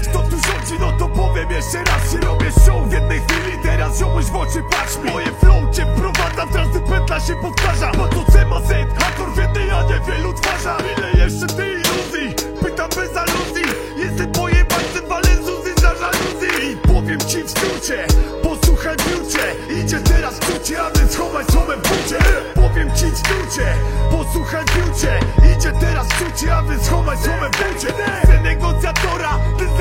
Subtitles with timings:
[0.00, 2.12] ci, no to powiem jeszcze raz.
[2.12, 5.10] Się robię show w jednej chwili, teraz ziomuś w oczy patrz mi.
[5.10, 7.92] Moje flow cię wprowadza, w każdy pętla się powtarza.
[7.92, 8.68] Bo to C ma Z,
[8.98, 13.64] hakor w jednej, a nie wielu twarza Ile jeszcze ty iluzji, pytam bez aluzji.
[13.96, 16.72] Jestem pojebańcem, walę Zuzy za żaluzji.
[16.72, 18.06] I powiem ci w skrócie,
[18.42, 19.44] posłuchaj w biucie
[19.80, 22.18] Idzie teraz w a więc chowaj słomę w bucie.
[22.54, 23.66] Powiem ci w skrócie,
[24.10, 25.20] posłuchaj biucie
[25.56, 27.88] Idzie teraz w cucie, a więc chowaj słomę w bucie.
[28.42, 29.71] Negocjatora, Denzela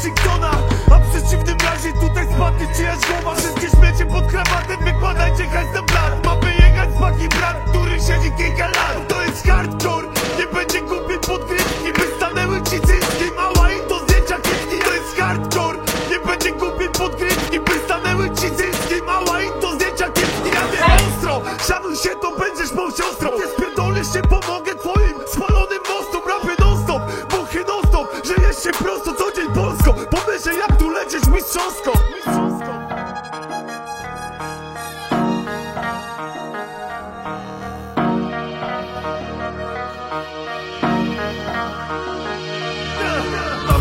[0.00, 0.50] Washingtona
[0.90, 3.36] A w przeciwnym razie tutaj spadnie czyjaś głowa.
[3.36, 6.24] Wszystkie śmiecie pod krawatem, wykładajcie hajs na blat.
[6.24, 9.08] Ma wyjechać z maki brat, który siedzi kilka lat.
[9.08, 14.36] To jest hardcore, nie będzie głupie podgrywki By stanęły ci cycki, mała i to zdjęcia
[14.36, 15.78] kiepki To jest hardcore,
[16.10, 21.08] nie będzie głupie podgrywki By stanęły ci cycki, mała i to zdjęcia kiepki Ja wiem
[21.08, 23.30] ostro, szanuj się to będziesz mą siostrą.
[23.38, 24.39] Nie spierdolisz się, pomogę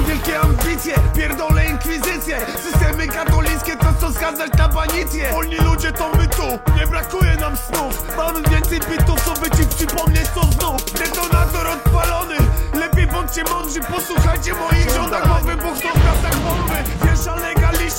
[0.10, 2.38] wielkie ambicje, pierdolę inkwizycję.
[2.64, 5.32] Systemy katolickie to co skazać na banicję.
[5.32, 8.18] Wolni ludzie to my tu, nie brakuje nam snów.
[8.18, 10.94] Mamy więcej bitów, co by ci przypomnieć co znów.
[10.94, 12.36] Detonator odpalony,
[12.74, 16.74] lepiej bądźcie mądrzy Posłuchajcie moich żądań, bo wybuch to w miastach bomby.
[17.06, 17.36] Wiesza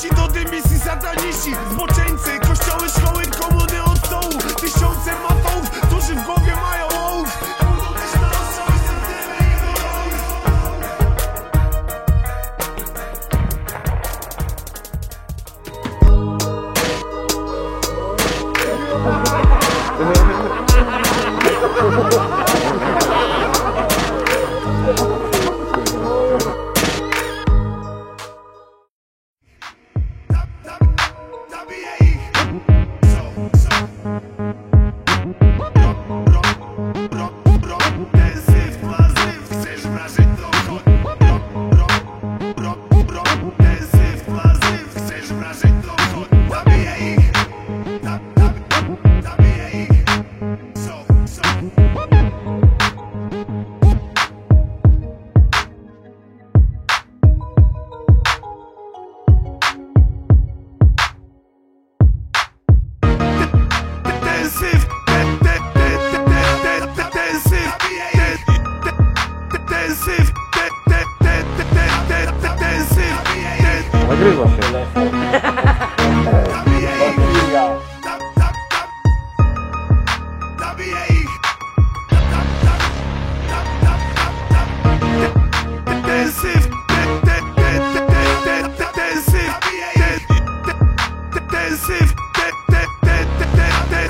[0.01, 6.57] legaliści do dymisji sataniści Zboczeńcy, kościoły, szkoły, komuny od stołu Tysiące matołów, którzy w głowie
[6.57, 7.39] mają ołów.
[7.61, 8.31] Budą też na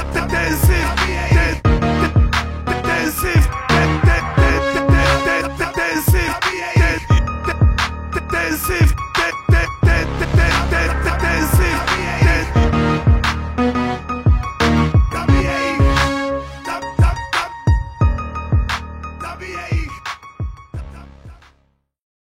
[0.02, 1.09] that, that, that is.